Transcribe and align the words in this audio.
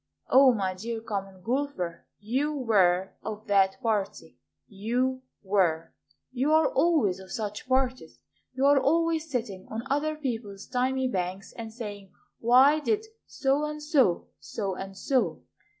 O, 0.31 0.51
my 0.51 0.73
dear 0.73 0.99
Common 0.99 1.43
Golfer, 1.43 2.07
You 2.19 2.53
were 2.55 3.13
of 3.21 3.45
that 3.45 3.79
party; 3.83 4.39
You 4.67 5.21
were; 5.43 5.93
You 6.31 6.53
are 6.53 6.67
always 6.73 7.19
of 7.19 7.31
such 7.31 7.67
parties, 7.67 8.19
You 8.55 8.65
are 8.65 8.79
always 8.79 9.29
sitting 9.29 9.67
On 9.69 9.83
other 9.91 10.15
people's 10.15 10.65
thymy 10.67 11.05
banks, 11.07 11.53
And 11.55 11.71
saying, 11.71 12.13
"Why 12.39 12.79
did 12.79 13.05
So 13.27 13.63
and 13.63 13.79
so 13.79 14.29
so 14.39 14.73
and 14.73 14.97
so?" 14.97 15.43